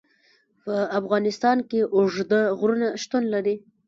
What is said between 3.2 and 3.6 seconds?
لري.